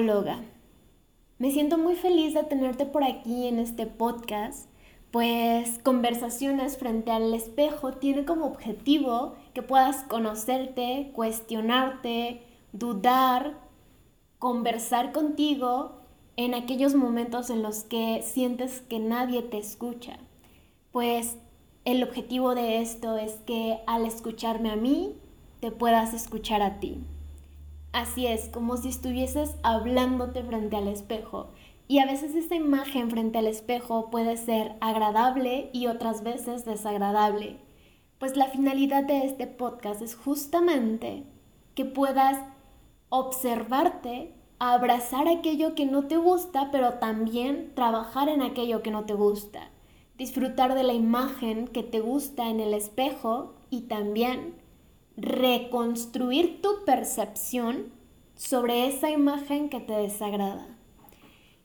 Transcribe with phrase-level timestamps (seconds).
[0.00, 0.40] psicóloga.
[1.38, 4.68] Me siento muy feliz de tenerte por aquí en este podcast,
[5.10, 12.42] pues conversaciones frente al espejo tiene como objetivo que puedas conocerte, cuestionarte,
[12.72, 13.58] dudar,
[14.38, 16.00] conversar contigo
[16.36, 20.18] en aquellos momentos en los que sientes que nadie te escucha.
[20.92, 21.36] Pues
[21.84, 25.16] el objetivo de esto es que al escucharme a mí,
[25.60, 27.02] te puedas escuchar a ti.
[27.92, 31.48] Así es, como si estuvieses hablándote frente al espejo.
[31.88, 37.58] Y a veces esta imagen frente al espejo puede ser agradable y otras veces desagradable.
[38.18, 41.24] Pues la finalidad de este podcast es justamente
[41.74, 42.38] que puedas
[43.08, 49.14] observarte, abrazar aquello que no te gusta, pero también trabajar en aquello que no te
[49.14, 49.70] gusta.
[50.16, 54.59] Disfrutar de la imagen que te gusta en el espejo y también
[55.20, 57.92] reconstruir tu percepción
[58.34, 60.66] sobre esa imagen que te desagrada.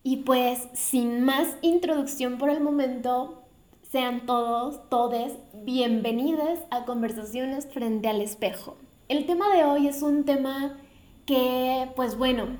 [0.03, 3.43] Y pues sin más introducción por el momento,
[3.81, 5.33] sean todos, todes
[5.63, 8.77] bienvenidas a Conversaciones frente al espejo.
[9.07, 10.77] El tema de hoy es un tema
[11.25, 12.57] que, pues bueno,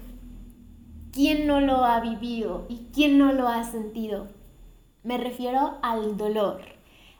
[1.11, 4.29] ¿quién no lo ha vivido y quién no lo ha sentido?
[5.03, 6.61] Me refiero al dolor.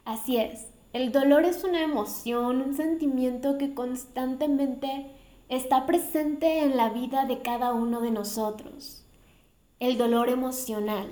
[0.05, 5.11] Así es, el dolor es una emoción, un sentimiento que constantemente
[5.49, 9.03] está presente en la vida de cada uno de nosotros.
[9.81, 11.09] El dolor emocional.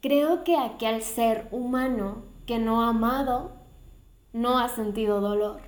[0.00, 3.50] Creo que aquel ser humano que no ha amado
[4.32, 5.60] no ha sentido dolor.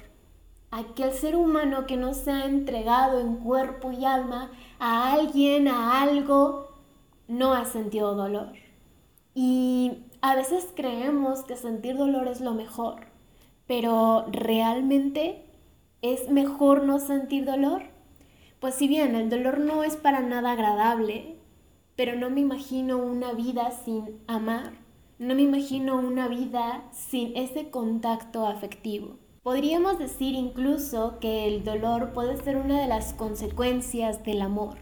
[0.70, 6.00] Aquel ser humano que no se ha entregado en cuerpo y alma a alguien, a
[6.00, 6.68] algo,
[7.26, 8.52] no ha sentido dolor.
[9.34, 13.07] Y a veces creemos que sentir dolor es lo mejor
[13.68, 15.44] pero ¿realmente
[16.02, 17.82] es mejor no sentir dolor?
[18.58, 21.36] Pues si bien el dolor no es para nada agradable,
[21.94, 24.72] pero no me imagino una vida sin amar,
[25.18, 29.16] no me imagino una vida sin ese contacto afectivo.
[29.42, 34.78] Podríamos decir incluso que el dolor puede ser una de las consecuencias del amor,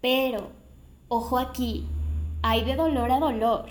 [0.00, 0.50] pero,
[1.08, 1.86] ojo aquí,
[2.42, 3.66] hay de dolor a dolor,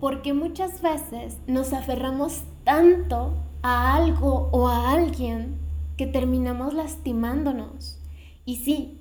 [0.00, 5.58] porque muchas veces nos aferramos tanto a algo o a alguien
[5.96, 7.98] que terminamos lastimándonos.
[8.44, 9.00] Y sí,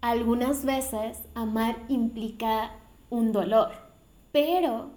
[0.00, 2.70] algunas veces amar implica
[3.10, 3.72] un dolor,
[4.32, 4.92] pero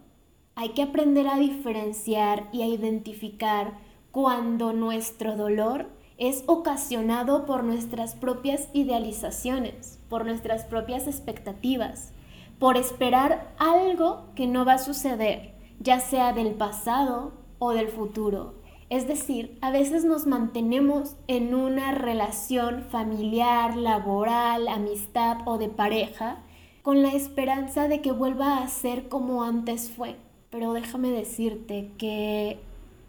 [0.56, 3.78] hay que aprender a diferenciar y a identificar
[4.12, 12.14] cuando nuestro dolor es ocasionado por nuestras propias idealizaciones, por nuestras propias expectativas,
[12.58, 18.63] por esperar algo que no va a suceder, ya sea del pasado o del futuro.
[18.94, 26.44] Es decir, a veces nos mantenemos en una relación familiar, laboral, amistad o de pareja
[26.84, 30.18] con la esperanza de que vuelva a ser como antes fue.
[30.52, 32.60] Pero déjame decirte que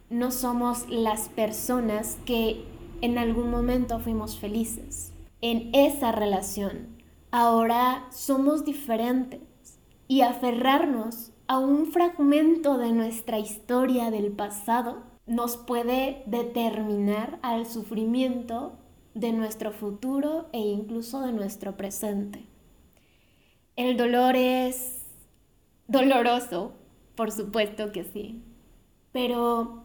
[0.08, 2.64] no somos las personas que
[3.02, 5.12] en algún momento fuimos felices
[5.42, 6.96] en esa relación.
[7.30, 9.42] Ahora somos diferentes
[10.08, 18.78] y aferrarnos a un fragmento de nuestra historia del pasado nos puede determinar al sufrimiento
[19.14, 22.46] de nuestro futuro e incluso de nuestro presente.
[23.76, 25.06] El dolor es
[25.88, 26.72] doloroso,
[27.14, 28.42] por supuesto que sí,
[29.12, 29.84] pero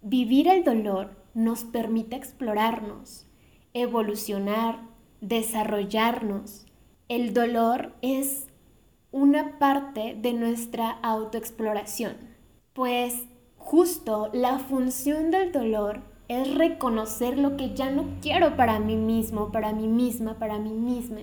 [0.00, 3.26] vivir el dolor nos permite explorarnos,
[3.74, 4.80] evolucionar,
[5.20, 6.66] desarrollarnos.
[7.08, 8.48] El dolor es
[9.10, 12.16] una parte de nuestra autoexploración,
[12.72, 13.26] pues
[13.70, 19.52] Justo la función del dolor es reconocer lo que ya no quiero para mí mismo,
[19.52, 21.20] para mí misma, para mí misma.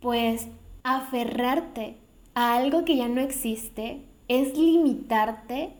[0.00, 0.48] Pues
[0.84, 1.98] aferrarte
[2.32, 5.74] a algo que ya no existe es limitarte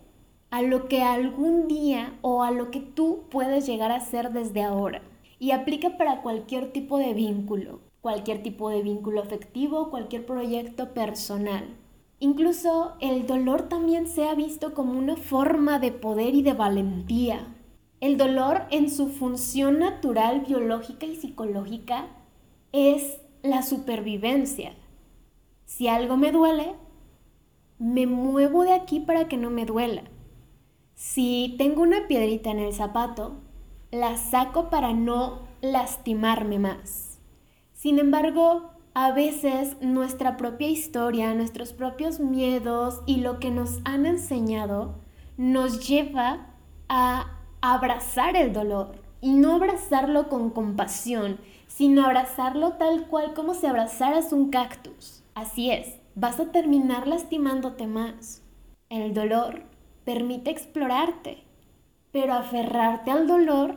[0.51, 4.65] a lo que algún día o a lo que tú puedes llegar a ser desde
[4.65, 5.01] ahora.
[5.39, 11.75] Y aplica para cualquier tipo de vínculo, cualquier tipo de vínculo afectivo, cualquier proyecto personal.
[12.19, 17.55] Incluso el dolor también se ha visto como una forma de poder y de valentía.
[18.01, 22.09] El dolor en su función natural, biológica y psicológica
[22.73, 24.75] es la supervivencia.
[25.67, 26.75] Si algo me duele,
[27.79, 30.05] me muevo de aquí para que no me duela.
[30.95, 33.43] Si tengo una piedrita en el zapato,
[33.91, 37.21] la saco para no lastimarme más.
[37.73, 44.07] Sin embargo, a veces nuestra propia historia, nuestros propios miedos y lo que nos han
[44.07, 44.95] enseñado
[45.37, 46.47] nos lleva
[46.89, 47.27] a
[47.61, 54.33] abrazar el dolor y no abrazarlo con compasión, sino abrazarlo tal cual como si abrazaras
[54.33, 55.23] un cactus.
[55.35, 58.41] Así es, vas a terminar lastimándote más.
[58.89, 59.65] El dolor
[60.07, 61.45] permite explorarte,
[62.13, 63.77] pero aferrarte al dolor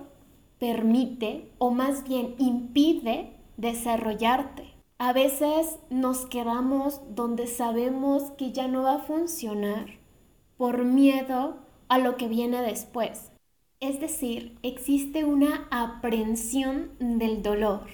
[0.59, 4.78] permite, o más bien impide, desarrollarte.
[5.01, 9.97] A veces nos quedamos donde sabemos que ya no va a funcionar
[10.57, 11.55] por miedo
[11.87, 13.31] a lo que viene después.
[13.79, 17.87] Es decir, existe una aprensión del dolor.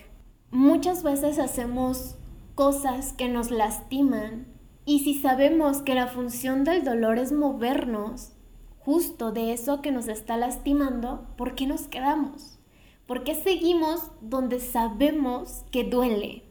[0.49, 2.15] Muchas veces hacemos
[2.55, 4.47] cosas que nos lastiman
[4.83, 8.31] y si sabemos que la función del dolor es movernos
[8.79, 12.57] justo de eso que nos está lastimando, ¿por qué nos quedamos?
[13.05, 16.44] ¿Por qué seguimos donde sabemos que duele?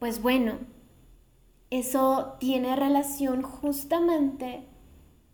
[0.00, 0.54] Pues bueno,
[1.68, 4.64] eso tiene relación justamente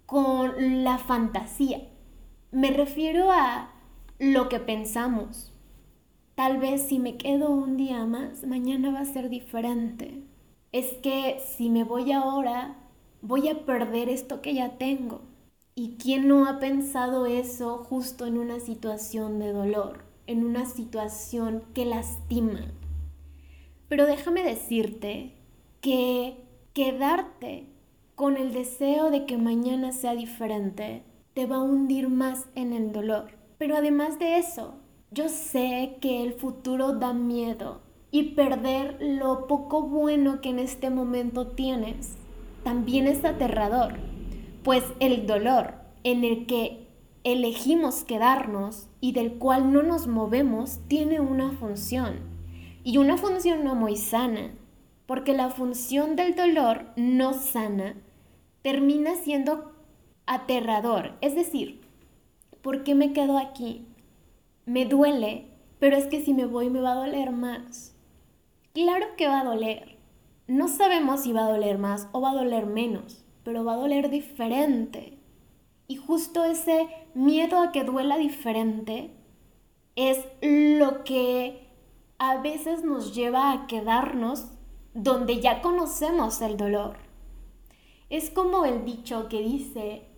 [0.06, 1.86] con la fantasía.
[2.50, 3.70] Me refiero a
[4.18, 5.52] lo que pensamos.
[6.34, 10.24] Tal vez si me quedo un día más, mañana va a ser diferente.
[10.72, 12.74] Es que si me voy ahora,
[13.22, 15.20] voy a perder esto que ya tengo.
[15.76, 21.62] ¿Y quién no ha pensado eso justo en una situación de dolor, en una situación
[21.72, 22.72] que lastima?
[23.88, 25.32] Pero déjame decirte
[25.80, 26.36] que
[26.72, 27.66] quedarte
[28.14, 31.02] con el deseo de que mañana sea diferente
[31.34, 33.30] te va a hundir más en el dolor.
[33.58, 34.74] Pero además de eso,
[35.10, 37.80] yo sé que el futuro da miedo
[38.10, 42.16] y perder lo poco bueno que en este momento tienes
[42.64, 43.94] también es aterrador,
[44.64, 46.88] pues el dolor en el que
[47.22, 52.35] elegimos quedarnos y del cual no nos movemos tiene una función
[52.86, 54.54] y una función no muy sana,
[55.06, 57.96] porque la función del dolor no sana
[58.62, 59.72] termina siendo
[60.24, 61.14] aterrador.
[61.20, 61.80] Es decir,
[62.62, 63.88] ¿por qué me quedo aquí?
[64.66, 65.48] Me duele,
[65.80, 67.96] pero es que si me voy me va a doler más.
[68.72, 69.98] Claro que va a doler.
[70.46, 73.78] No sabemos si va a doler más o va a doler menos, pero va a
[73.78, 75.18] doler diferente.
[75.88, 79.10] Y justo ese miedo a que duela diferente
[79.96, 81.65] es lo que
[82.18, 84.46] a veces nos lleva a quedarnos
[84.94, 86.96] donde ya conocemos el dolor.
[88.08, 90.08] Es como el dicho que dice,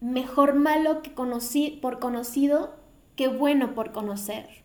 [0.00, 2.76] mejor malo que por conocido
[3.16, 4.64] que bueno por conocer.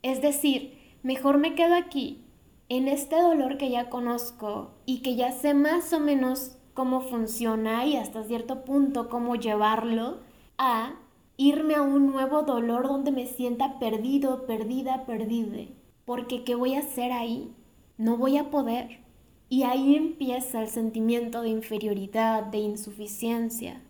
[0.00, 2.24] Es decir, mejor me quedo aquí,
[2.70, 7.84] en este dolor que ya conozco y que ya sé más o menos cómo funciona
[7.84, 10.20] y hasta cierto punto cómo llevarlo,
[10.56, 10.94] a
[11.36, 16.80] irme a un nuevo dolor donde me sienta perdido, perdida, perdide porque ¿qué voy a
[16.80, 17.52] hacer ahí?
[17.98, 19.00] No voy a poder.
[19.48, 23.82] Y ahí empieza el sentimiento de inferioridad, de insuficiencia.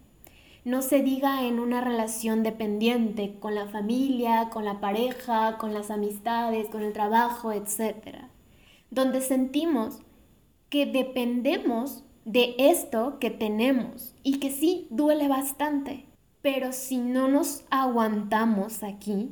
[0.64, 5.91] No se diga en una relación dependiente con la familia, con la pareja, con las
[5.91, 8.26] amistades, con el trabajo, etc.
[8.91, 10.00] Donde sentimos
[10.69, 16.06] que dependemos de esto que tenemos y que sí duele bastante.
[16.43, 19.31] Pero si no nos aguantamos aquí,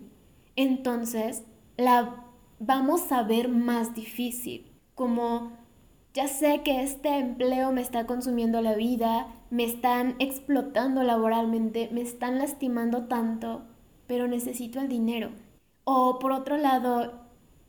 [0.56, 1.44] entonces
[1.76, 2.29] la
[2.60, 5.52] vamos a ver más difícil, como
[6.14, 12.02] ya sé que este empleo me está consumiendo la vida, me están explotando laboralmente, me
[12.02, 13.62] están lastimando tanto,
[14.06, 15.30] pero necesito el dinero.
[15.84, 17.14] O por otro lado,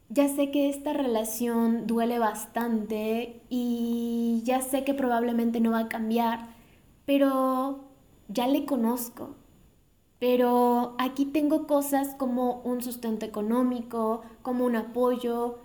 [0.10, 5.90] ya sé que esta relación duele bastante y ya sé que probablemente no va a
[5.90, 6.50] cambiar,
[7.06, 7.86] pero
[8.28, 9.36] ya le conozco,
[10.22, 15.58] pero aquí tengo cosas como un sustento económico, como un apoyo,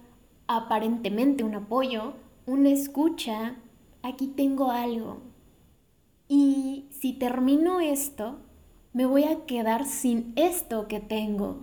[0.46, 2.14] aparentemente un apoyo,
[2.46, 3.56] una escucha.
[4.02, 5.18] Aquí tengo algo.
[6.26, 8.38] Y si termino esto,
[8.94, 11.58] me voy a quedar sin esto que tengo.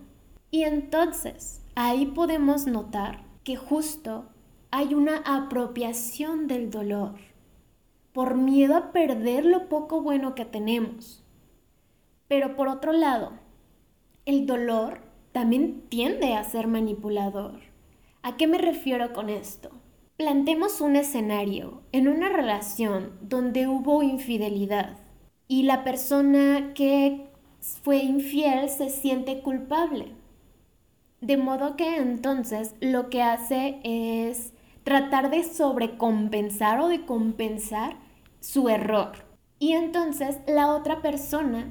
[0.51, 4.25] Y entonces ahí podemos notar que justo
[4.69, 7.15] hay una apropiación del dolor
[8.11, 11.22] por miedo a perder lo poco bueno que tenemos
[12.33, 13.33] pero por otro lado,
[14.25, 15.01] el dolor
[15.33, 17.59] también tiende a ser manipulador.
[18.23, 19.69] ¿A qué me refiero con esto?
[20.17, 24.97] Plantemos un escenario en una relación donde hubo infidelidad
[25.47, 27.27] y la persona que
[27.83, 30.07] fue infiel se siente culpable.
[31.21, 37.97] De modo que entonces lo que hace es tratar de sobrecompensar o de compensar
[38.39, 39.11] su error.
[39.59, 41.69] Y entonces la otra persona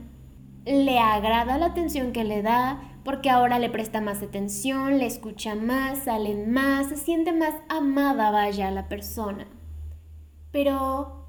[0.65, 5.55] le agrada la atención que le da, porque ahora le presta más atención, le escucha
[5.55, 9.47] más, salen más, se siente más amada, vaya, la persona.
[10.53, 11.27] Pero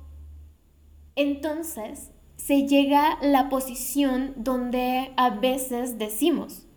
[1.15, 6.67] entonces se llega a la posición donde a veces decimos,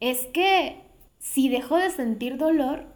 [0.00, 0.86] es que
[1.18, 2.86] si dejo de sentir dolor,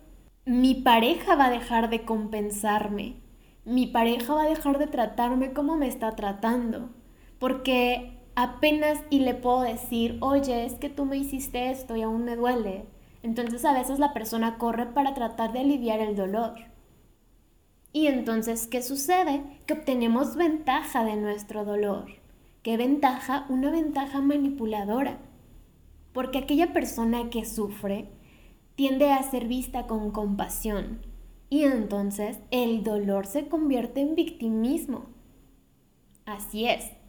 [0.45, 3.17] mi pareja va a dejar de compensarme.
[3.65, 6.91] Mi pareja va a dejar de tratarme como me está tratando.
[7.39, 12.25] Porque apenas y le puedo decir, oye, es que tú me hiciste esto y aún
[12.25, 12.87] me duele.
[13.23, 16.55] Entonces a veces la persona corre para tratar de aliviar el dolor.
[17.93, 19.43] Y entonces, ¿qué sucede?
[19.67, 22.07] Que obtenemos ventaja de nuestro dolor.
[22.63, 23.45] ¿Qué ventaja?
[23.51, 25.19] Una ventaja manipuladora.
[26.15, 28.09] Porque aquella persona que sufre
[28.75, 31.05] tiende a ser vista con compasión.
[31.51, 35.07] Y entonces el dolor se convierte en victimismo.
[36.25, 37.00] Así es.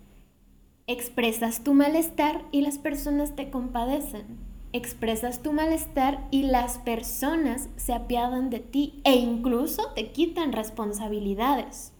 [0.91, 7.93] Expresas tu malestar y las personas te compadecen expresas tu malestar y las personas se
[7.93, 11.93] apiadan de ti e incluso te quitan responsabilidades.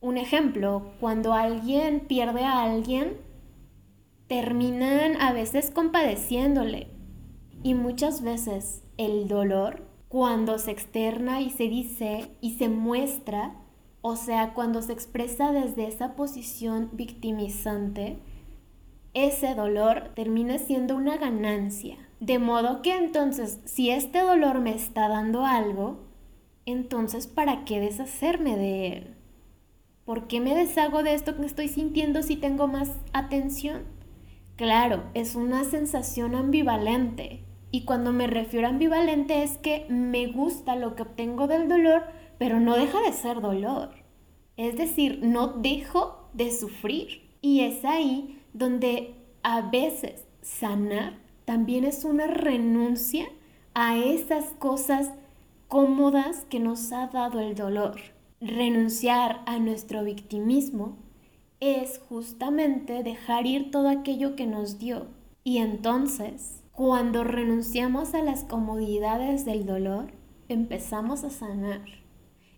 [0.00, 3.18] Un ejemplo, cuando alguien pierde a alguien,
[4.26, 6.88] terminan a veces compadeciéndole
[7.62, 13.59] y muchas veces el dolor, cuando se externa y se dice y se muestra,
[14.02, 18.18] o sea, cuando se expresa desde esa posición victimizante,
[19.12, 21.96] ese dolor termina siendo una ganancia.
[22.20, 25.98] De modo que entonces, si este dolor me está dando algo,
[26.66, 29.16] entonces ¿para qué deshacerme de él?
[30.04, 33.84] ¿Por qué me deshago de esto que estoy sintiendo si tengo más atención?
[34.56, 37.44] Claro, es una sensación ambivalente.
[37.70, 42.02] Y cuando me refiero a ambivalente es que me gusta lo que obtengo del dolor,
[42.40, 43.90] pero no deja de ser dolor.
[44.56, 47.36] Es decir, no dejo de sufrir.
[47.42, 53.26] Y es ahí donde a veces sanar también es una renuncia
[53.74, 55.10] a esas cosas
[55.68, 58.00] cómodas que nos ha dado el dolor.
[58.40, 60.96] Renunciar a nuestro victimismo
[61.60, 65.08] es justamente dejar ir todo aquello que nos dio.
[65.44, 70.12] Y entonces, cuando renunciamos a las comodidades del dolor,
[70.48, 71.99] empezamos a sanar.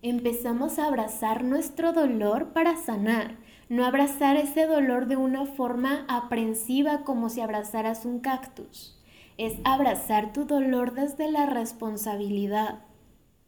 [0.03, 3.39] Empezamos a abrazar nuestro dolor para sanar
[3.73, 9.01] no abrazar ese dolor de una forma aprensiva como si abrazaras un cactus.
[9.39, 12.85] Es abrazar tu dolor desde la responsabilidad,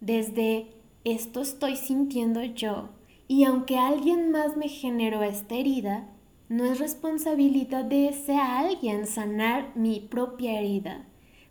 [0.00, 0.68] desde
[1.04, 2.88] esto estoy sintiendo yo.
[3.28, 6.08] Y aunque alguien más me generó esta herida,
[6.48, 11.04] no es responsabilidad de ese alguien sanar mi propia herida,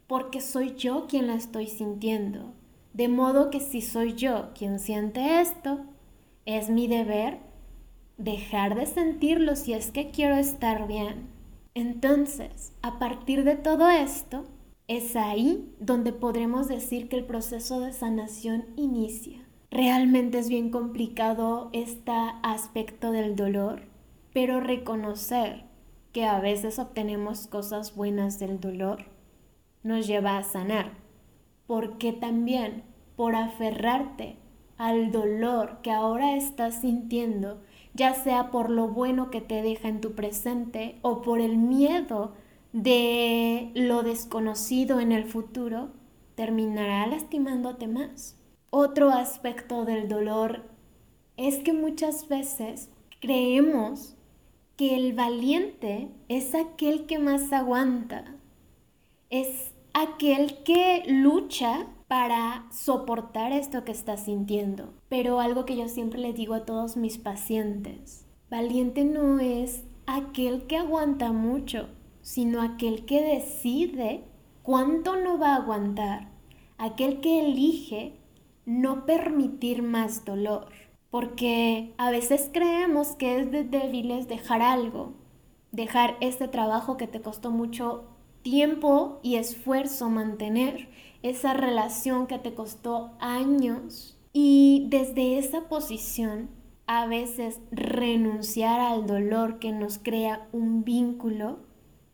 [0.08, 2.56] porque soy yo quien la estoy sintiendo.
[2.94, 5.82] De modo que si soy yo quien siente esto,
[6.46, 7.40] es mi deber
[8.18, 11.28] dejar de sentirlo si es que quiero estar bien.
[11.74, 14.46] Entonces, a partir de todo esto,
[14.88, 19.40] es ahí donde podremos decir que el proceso de sanación inicia.
[19.72, 22.12] Realmente es bien complicado este
[22.44, 23.88] aspecto del dolor,
[24.34, 25.66] pero reconocer
[26.12, 29.06] que a veces obtenemos cosas buenas del dolor
[29.82, 30.92] nos lleva a sanar,
[31.68, 32.84] porque también
[33.16, 34.38] por aferrarte
[34.78, 37.62] al dolor que ahora estás sintiendo,
[37.94, 42.34] ya sea por lo bueno que te deja en tu presente o por el miedo
[42.72, 45.92] de lo desconocido en el futuro,
[46.36, 48.40] terminará lastimándote más.
[48.72, 50.64] Otro aspecto del dolor
[51.38, 52.90] es que muchas veces
[53.22, 54.16] creemos
[54.76, 58.36] que el valiente es aquel que más aguanta,
[59.30, 64.94] es aquel que lucha para soportar esto que estás sintiendo.
[65.10, 70.66] Pero algo que yo siempre les digo a todos mis pacientes, valiente no es aquel
[70.68, 71.90] que aguanta mucho,
[72.22, 74.24] sino aquel que decide
[74.64, 76.30] cuánto no va a aguantar,
[76.78, 78.14] aquel que elige
[78.66, 80.68] no permitir más dolor.
[81.10, 85.14] Porque a veces creemos que es de débiles dejar algo,
[85.72, 88.06] dejar este trabajo que te costó mucho
[88.44, 90.90] tiempo y esfuerzo mantener
[91.24, 94.20] esa relación que te costó años.
[94.34, 96.50] Y desde esa posición,
[96.86, 101.60] a veces renunciar al dolor que nos crea un vínculo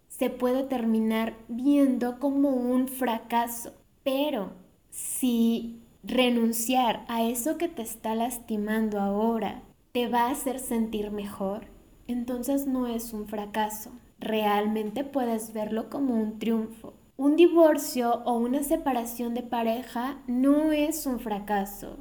[0.07, 3.73] se puede terminar viendo como un fracaso.
[4.03, 4.51] Pero
[4.89, 11.67] si renunciar a eso que te está lastimando ahora te va a hacer sentir mejor,
[12.07, 13.91] entonces no es un fracaso.
[14.19, 16.93] Realmente puedes verlo como un triunfo.
[17.15, 21.97] Un divorcio o una separación de pareja no es un fracaso.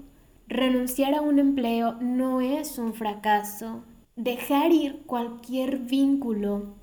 [0.46, 3.84] Renunciar a un empleo no es un fracaso.
[4.16, 6.75] Dejar ir cualquier vínculo,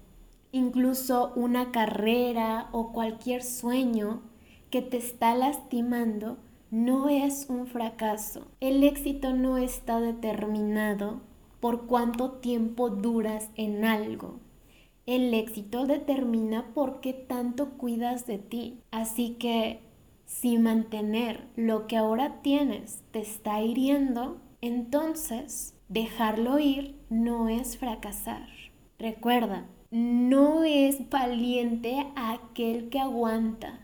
[0.52, 4.22] incluso una carrera o cualquier sueño
[4.70, 6.38] que te está lastimando,
[6.72, 8.48] no es un fracaso.
[8.60, 11.22] El éxito no está determinado
[11.60, 14.40] por cuánto tiempo duras en algo.
[15.06, 18.80] El éxito determina por qué tanto cuidas de ti.
[18.92, 19.82] Así que
[20.26, 28.48] si mantener lo que ahora tienes te está hiriendo, entonces dejarlo ir no es fracasar.
[28.98, 33.80] Recuerda, no es valiente aquel que aguanta,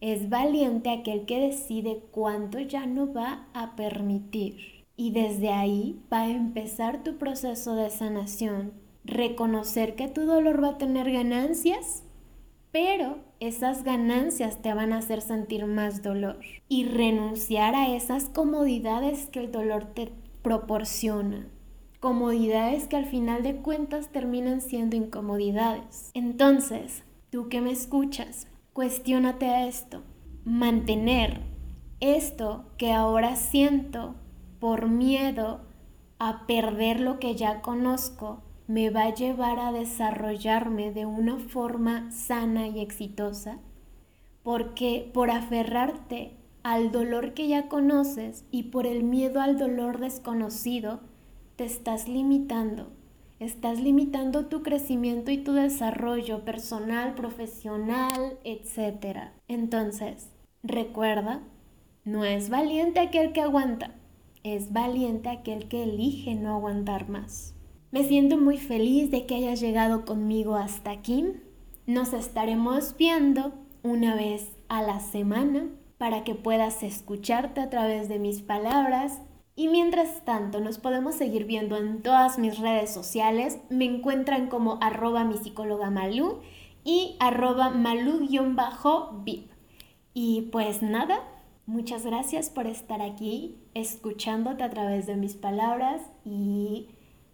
[0.00, 4.84] es valiente aquel que decide cuánto ya no va a permitir.
[4.96, 8.81] Y desde ahí va a empezar tu proceso de sanación.
[9.04, 12.04] Reconocer que tu dolor va a tener ganancias,
[12.70, 16.38] pero esas ganancias te van a hacer sentir más dolor.
[16.68, 21.48] Y renunciar a esas comodidades que el dolor te proporciona
[22.02, 26.10] comodidades que al final de cuentas terminan siendo incomodidades.
[26.14, 30.02] Entonces, tú que me escuchas, cuestiónate a esto.
[30.44, 31.42] Mantener
[32.00, 34.16] esto que ahora siento
[34.58, 35.60] por miedo
[36.18, 42.10] a perder lo que ya conozco me va a llevar a desarrollarme de una forma
[42.10, 43.58] sana y exitosa.
[44.42, 51.00] Porque por aferrarte al dolor que ya conoces y por el miedo al dolor desconocido,
[51.56, 52.92] te estás limitando.
[53.40, 59.32] Estás limitando tu crecimiento y tu desarrollo personal, profesional, etc.
[59.48, 60.30] Entonces,
[60.62, 61.40] recuerda,
[62.04, 63.96] no es valiente aquel que aguanta,
[64.44, 67.54] es valiente aquel que elige no aguantar más.
[67.92, 71.26] Me siento muy feliz de que hayas llegado conmigo hasta aquí.
[71.86, 75.68] Nos estaremos viendo una vez a la semana
[75.98, 79.20] para que puedas escucharte a través de mis palabras
[79.54, 83.58] y mientras tanto, nos podemos seguir viendo en todas mis redes sociales.
[83.68, 86.40] Me encuentran como arroba mi psicóloga Malú
[86.84, 89.50] y arroba malú-vip.
[90.14, 91.20] Y pues nada,
[91.66, 96.88] muchas gracias por estar aquí escuchándote a través de mis palabras y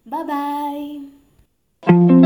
[0.09, 2.18] Bye bye.